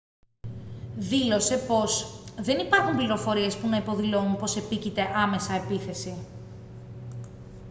[0.97, 6.15] δήλωσε πως «δεν υπάρχουν πληροφορίες που να υποδηλώνουν πως επίκειται άμεσα επίθεση